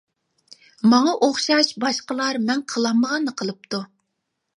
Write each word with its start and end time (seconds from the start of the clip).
ماڭا 0.93 1.11
ئوخشاش 1.27 1.69
باشقىلار 1.83 2.39
مەن 2.47 2.63
قىلالمىغاننى 2.73 3.35
قىلىپتۇ. 3.43 3.83